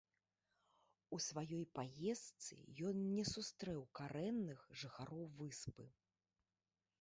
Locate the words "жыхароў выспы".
4.81-5.85